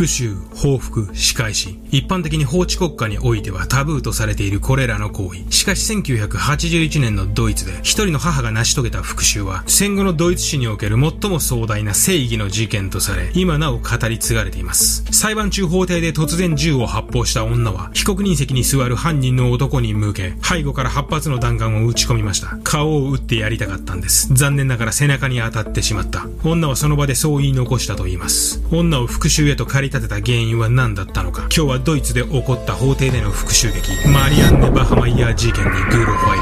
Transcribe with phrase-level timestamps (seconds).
[0.00, 1.78] 復讐、報復、仕返し。
[1.90, 5.40] 一般的に法治国家においてはタブーとされているこれらの行為。
[5.50, 15.04] しかし1981年のドイツで一人の母が成し遂げた復讐は戦後のドイツ史における最も壮大な正義の事件とされ、今なお語り継がれています。
[15.12, 22.56] 裁判中法廷で突然銃を発砲した女は被告人席に座る犯人の男に向け、背後から8発の弾丸を撃ち込みました。
[22.64, 24.32] 顔を撃ってやりたかったんです。
[24.32, 26.26] 残念ながら背中に当たってしまった。
[26.42, 28.62] 女はその場でそう言い残したと言います。
[28.70, 31.42] 女を復讐へと駆り立てた原因は何だったのか。
[31.54, 36.40] 今日はドイツで起こった法廷での復讐劇、マリアンネ・バハマイヤー事件にグロファイ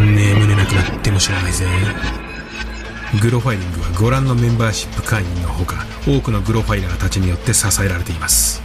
[0.00, 1.66] リング眠れなくなっても知らないぜ。
[3.20, 8.62] グロファイリングはご覧のメンバーシップ会員のほか、多くのグロファイラーたちによって支えられています。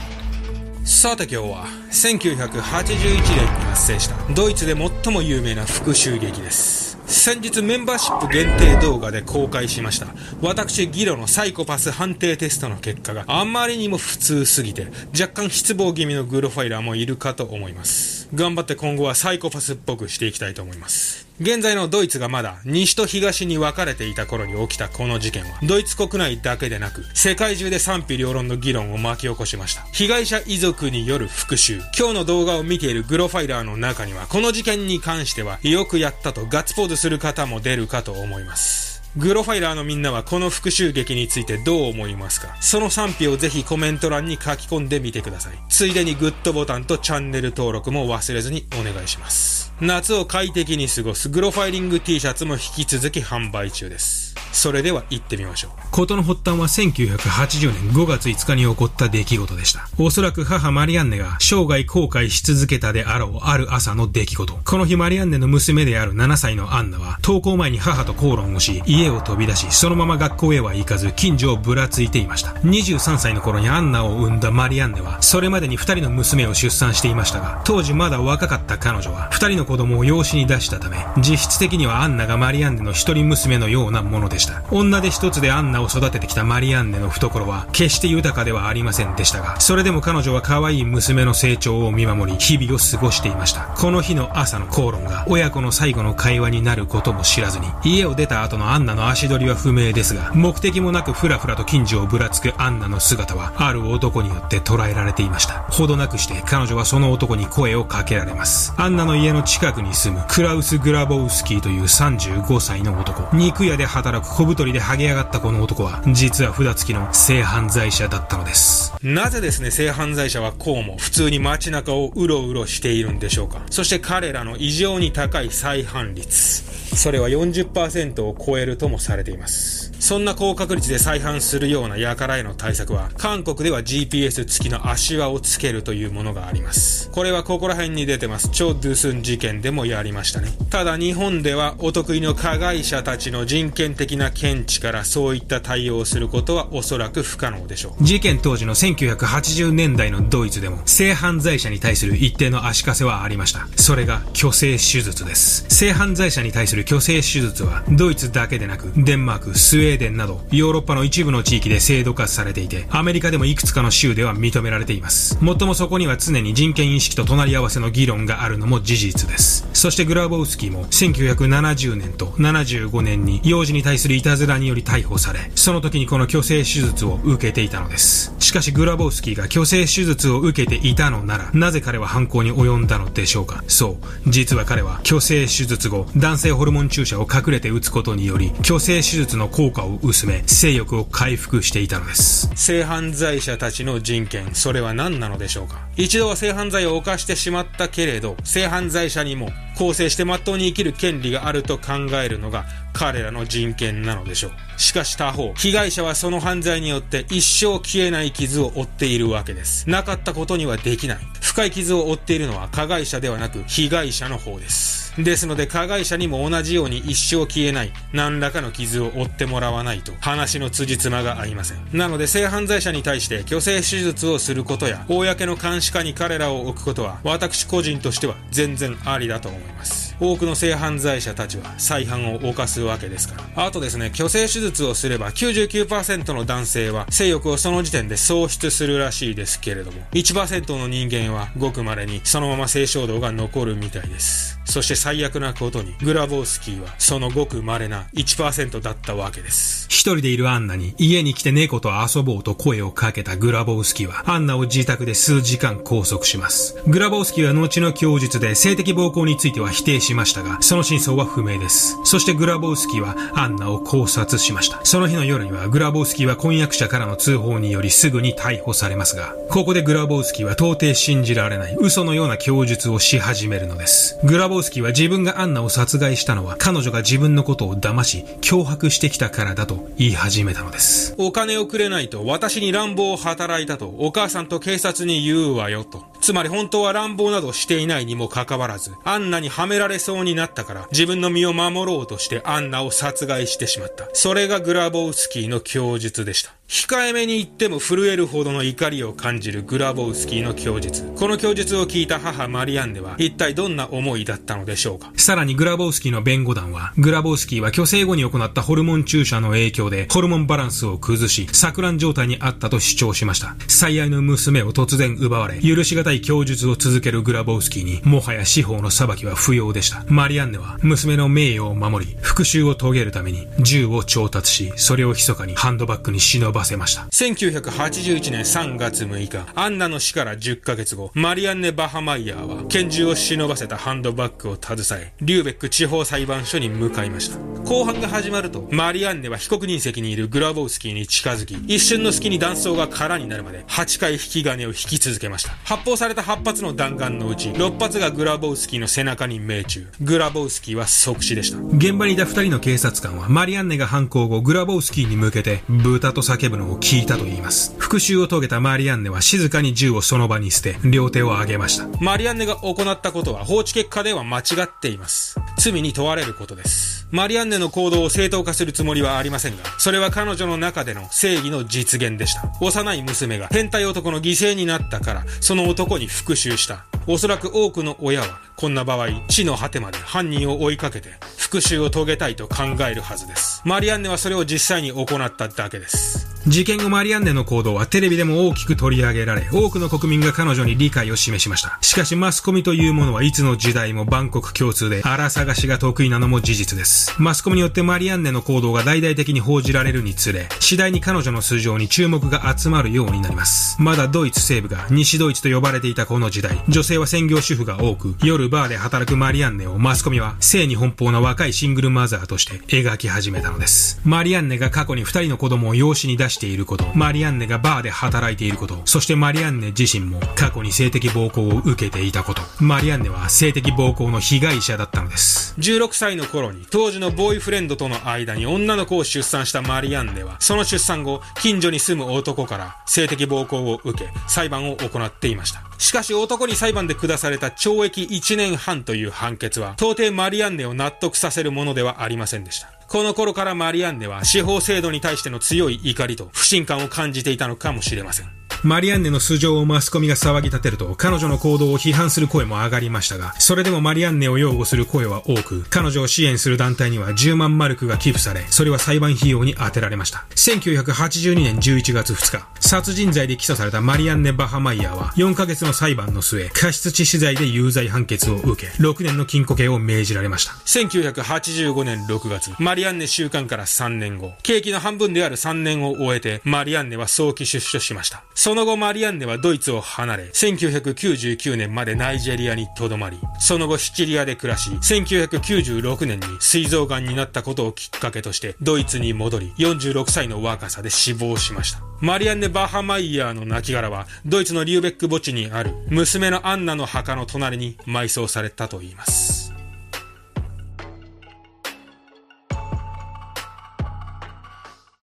[0.85, 6.94] さて今日は1981年に発生したドイツで最も有名な復讐劇です。
[7.07, 10.07] 先日メンバーシップ限定動画で公開しました。
[10.41, 14.87] 私ギロのサイコパス判定テストの結果があまりにも普通すぎて
[15.19, 18.27] 若干失望気味のグロファイラーもいるかと思います。
[18.33, 21.24] 頑張って今後はサイコパスっぽくしていきたいと思います。
[21.41, 29.81] 現在のドイツがまだ西と東に分かれていた頃に起きたこの事件は、ドイツ国内だけでなく、世界中で賛否両論の議論を巻き起こしました。
[29.91, 31.83] 被害者遺族による復讐。
[31.97, 38.94] 今日の動画を見ているグロファイラーの中には、この事件に関しては、よくやったとガッツポーズする方も出るかと思います。
[39.17, 42.53] グロファイラーのみんなはこの復讐劇についてどう思いますか？
[42.59, 45.53] その賛否をぜひコメント欄に書き込んでみてください。
[45.69, 49.71] ついでにグッドボタンとチャンネル登録も忘れずにお願いします。
[49.79, 54.35] 夏を快適に過ごすグロファイリング T シャツも引き続き販売中です。
[54.51, 55.71] それでは行ってみましょう。
[55.91, 59.89] 事の発端は1980年5月5日に起こった出来事でした。
[59.99, 64.57] おそらく母マリアンネが生涯後悔し続けたであろうある朝の出来事。
[64.63, 72.51] この日マリアンネの娘である7歳のアンナは登校前に母と口論をし、家を飛び出し、そのまま学校へは行かず近所をぶらついていました。
[72.51, 84.45] 23歳の頃にアンナを産んだマリアンネは、それまでに2人の娘を出産していましたが、当時まだ若かった彼女は、2人の子供を養子に出したため、実質的にはアンナがマリアンネの一人娘のようなものでした。
[84.45, 84.63] した。
[84.71, 93.61] 女で一つでアンナを育ててきたマリアンネの懐は、決して豊かではありませんでしたが、それでも彼女は可愛い娘の成長を見守り、日々を過ごしていました。
[93.75, 105.59] この日の朝の口論が、親子の最後の会話になることも知らずに、家を出た後のアンナの足取りは不明ですが、目的もなくふらふらと近所をぶらつくアンナの姿は、ある男によって捉えられていました。
[105.69, 108.73] ほどなくして彼女はその男に声をかけられます。
[108.77, 113.35] アンナの家の近くに住むクラウス・グラボウスキーという35歳の男。
[113.35, 118.93] 肉屋で働く小太りで剥げ上がったこの男は、実は札付きの性犯罪者だったのです。
[119.03, 123.61] なぜですね、性犯罪者はこうも普通に街中をうろうろしているんでしょうか。
[123.69, 126.63] そして彼らの異常に高い再犯率。
[126.95, 129.91] それは40%を超えるともされています。
[129.99, 137.09] そんな高確率で再犯するような輩への対策は、韓国では GPS 付きの足輪をつけるというものがあります。
[137.09, 138.49] これはここら辺に出てます。
[138.49, 140.51] チョ・ドゥスン事件でもやりましたね。
[140.69, 148.03] ただ日本ではお得意の加害者たちの人権的な見地からそういった対応をすることはおそらく不可能でしょう。
[148.03, 153.67] 事件当時の1980年代のドイツでも性犯罪者に対する一定の足かせはありました。
[153.75, 155.65] それが虚勢手術です。
[155.69, 165.37] 性犯罪者に対する虚勢手術はドイツだけでなくデンマーク、スウェーデンなど、ヨーロッパの一部の地域で制度化されていて、アメリカでもいくつかの州では認められています。
[165.43, 169.67] もっともそこには常に人権意識と隣り合わせの議論があるのも事実です。
[169.73, 178.34] そしてグラボウスキーも1970年と75年に幼児に対するいたずらにより逮捕され、その時にこの虚勢手術を受けていたのです。
[178.55, 183.65] しかしグラボウスキーが虚勢手術を受けていたのなら、なぜ彼は犯行に及んだのでしょうか？
[183.67, 184.29] そう。
[184.29, 192.49] 実は彼は虚勢手術後、男性ホルモン注射を隠れて打つことにより、虚勢手術の効果を薄め、性欲を回復していたのです。
[192.55, 195.85] 性犯罪者たちの人権、それは何なのでしょうか？
[195.97, 201.93] 一度は性犯罪を犯してしまったけれど、性犯罪者にも更生して真っ当に生きる権利があると考
[202.23, 204.51] えるのが彼らの人権なのでしょう。
[204.77, 209.89] しかし他方、被害者はその犯罪によって一生消えない傷を負っているわけです。
[209.89, 211.17] なかったことにはできない。
[211.41, 215.05] 深い傷を負っているのは加害者ではなく被害者の方です。
[215.17, 221.77] ですので加害者にも同じように一生消えない何らかの傷を負ってもらわないと話の辻褄が合いません。
[221.93, 230.04] なので性犯罪者に対して虚勢手術をすることや公の監視下に彼らを置くことは私個人としては全然ありだと思います。
[230.19, 233.65] 多くの性犯罪者たちは再犯を犯すわけですから。
[233.65, 244.59] あとですね、虚勢手術をすれば99%の男性は性欲をその時点で喪失するらしいですけれども、1%の人間はごく稀にそのまま性衝動が残るみたいです。
[244.65, 249.85] そして最悪なことに、グラボウスキーはそのごく稀な1%だったわけです。
[249.89, 256.75] 一人でいるアンナに家に来て猫と遊ぼうと声をかけたグラボウスキーはアンナを自宅で数時間拘束します。
[256.87, 261.97] グラボウスキーは後の供述で性的暴行については否定ししましたが、その真相は不明です。
[262.03, 264.79] そしてグラボウスキーはアンナを考察しました。
[264.85, 274.17] その日の夜にはグラボウスキーは婚約者からの通報によりすぐに逮捕されますが、ここでグラボウスキーは到底信じられない嘘のような供述をし始めるのです。
[274.23, 281.15] グラボウスキーは自分がアンナを殺害したのは彼女が自分のことを騙し、脅迫してきたからだと言い始めたのです。
[281.17, 286.03] お金をくれないと私に乱暴を働いたとお母さんと警察に言うわよと。
[286.25, 294.09] つまり本当は乱暴などしていないにもかかわらず、アンナにはめられそうになったから自分の身を守ろうとしてアンナを殺害してしまった。
[294.13, 296.51] それがグラボウスキーの供述でした。
[296.67, 301.03] 控えめに言っても震えるほどの怒りを感じるグラボウスキーの供述。
[301.15, 305.11] この供述を聞いた母マリアンネは一体どんな思いだったのでしょうか？
[305.15, 313.55] さらにグラボウスキーの弁護団は、グラボウスキーは虚勢後に行ったホルモン注射の影響でホルモンバランスを崩し、錯乱状態にあったと主張しました。
[313.67, 320.03] 最愛の娘を突然奪われ、許し難い供述を続けるグラボウスキーに、もはや司法の裁きは不要でした。
[320.07, 327.01] マリアンネは娘の名誉を守り、復讐を遂げるために銃を調達し、それを密かにハンドバッグに忍ばせました。
[327.03, 337.37] 1981年3月6日、アンナの死から10ヶ月後、マリアンネ・バハマイヤーは拳銃を忍ばせたハンドバッグを携え、リューベック地方裁判所に向かいました。
[337.65, 345.51] 後半が始まると、マリアンネは被告人席にいるグラボウスキーに近づき、一瞬の隙に弾倉が空になるまで8回引き金を引き続けました。
[345.63, 349.87] 発砲された8発の弾丸のうち、6発がグラボウスキーの背中に命中。
[349.99, 351.57] グラボウスキーは即死でした。
[351.57, 357.73] 現場にいた2人の警察官は、マリアンネが犯行後、グラボウスキーに向けて、豚と叫ぶのを聞いたと言います。
[357.79, 361.87] 復讐を遂げたマリアンネは静かに銃をその場に捨て、両手を上げました。
[361.99, 365.39] マリアンネが行ったことは放置結果では間違っています。
[365.57, 367.07] 罪に問われることです。
[367.11, 372.51] マリアンネの行動を正当化するつもりはありませんが、それは彼女の中での正義の実現でした。
[372.61, 376.85] 幼い娘が変態男の犠牲になったから、その男に復讐した。
[377.07, 383.61] おそらく多くの親は、こんな場合、地の果てまで犯人を追いかけて、復讐を遂げたいと考えるはずです。
[383.65, 386.24] マリアンネはそれを実際に行っただけです。
[386.47, 391.79] 事件後マリアンネの行動はテレビでも大きく取り上げられ、多くの国民が彼女に理解を示しました。
[391.81, 397.15] しかしマスコミというものはいつの時代も万国共通で、荒探しが得意なのも事実です。
[397.17, 403.81] マスコミによってマリアンネの行動が大々的に報じられるにつれ、次第に彼女の素性に注目が集まるようになります。
[403.81, 413.99] まだドイツ西部が西ドイツと呼ばれていたこの時代、女性は専業主婦が多く、夜バーで働くマリアンネをマスコミは性に奔放な若いシングルマザーとして描き始めたのです。
[414.03, 425.55] マリアンネが過去に二人の子供を養子に出ししていること、マリアンネがバーで働いていること、そしてマリアンネ自身も過去に性的暴行を受けていたこと、マリアンネは性的暴行の被害者だったのです。
[425.57, 435.63] 16歳の頃に当時のボーイフレンドとの間に女の子を出産したマリアンネは、その出産後、近所に住む男から性的暴行を受け、裁判を行っていました。
[435.77, 442.69] しかし男に裁判で下された懲役1年半という判決は、到底マリアンネを納得させるものではありませんでした。
[442.87, 448.44] この頃からマリアンネは司法制度に対しての強い怒りと不信感を感じていたのかもしれません。
[448.65, 460.25] マリアンネの素性をマスコミが騒ぎ立てると、彼女の行動を批判する声も上がりましたが、それでもマリアンネを擁護する声は多く、彼女を支援する団体には10万マルクが寄付され、それは裁判費用に充てられました。
[460.31, 470.53] 1982年11月2日、殺人罪で起訴されたマリアンネ・バハマイヤーは、4ヶ月の裁判の末、過失致死罪で有罪判決を受け、6年の禁錮刑を命じられました。
[470.65, 478.23] 1985年6月、マリアンネ週間から3年後、刑期の半分である3年を終えて、マリアンネは早期出所しました。
[478.33, 491.81] そその後マリアンネはドイツを離れ、1999年までナイジェリアに留まり、その後シチリアで暮らし、1996年に膵臓癌になったことをきっかけとしてドイツに戻り、46歳の若さで死亡しました。
[491.99, 499.44] マリアンネ・バハマイヤーの亡骸は、ドイツのリューベック墓地にある娘のアンナの墓の隣に埋葬されたといいます。